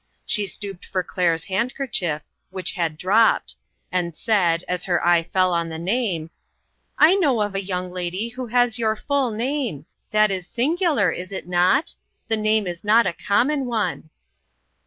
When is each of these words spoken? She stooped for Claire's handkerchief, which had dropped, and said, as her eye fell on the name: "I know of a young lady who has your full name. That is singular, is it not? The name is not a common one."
She 0.25 0.47
stooped 0.47 0.83
for 0.83 1.03
Claire's 1.03 1.43
handkerchief, 1.43 2.23
which 2.49 2.71
had 2.71 2.97
dropped, 2.97 3.55
and 3.91 4.15
said, 4.15 4.63
as 4.67 4.85
her 4.85 5.05
eye 5.05 5.21
fell 5.21 5.53
on 5.53 5.69
the 5.69 5.77
name: 5.77 6.31
"I 6.97 7.13
know 7.13 7.39
of 7.39 7.53
a 7.53 7.61
young 7.63 7.91
lady 7.91 8.29
who 8.29 8.47
has 8.47 8.79
your 8.79 8.95
full 8.95 9.29
name. 9.29 9.85
That 10.09 10.31
is 10.31 10.47
singular, 10.47 11.11
is 11.11 11.31
it 11.31 11.47
not? 11.47 11.93
The 12.29 12.37
name 12.37 12.65
is 12.65 12.83
not 12.83 13.05
a 13.05 13.13
common 13.13 13.65
one." 13.67 14.09